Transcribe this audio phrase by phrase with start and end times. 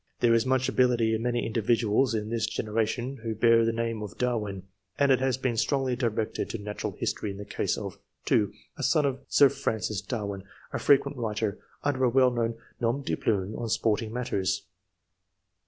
[0.19, 4.01] There is much ability in many individuals in this gene ration who bear the name
[4.01, 4.63] of Darwin,
[4.97, 8.81] and it haa been strongly directed to natural history in the case of (2) a
[8.81, 10.43] son of Sir Francis Darwin,
[10.73, 14.63] a fre quent writer, under a well known nom de plume, on sporting matters.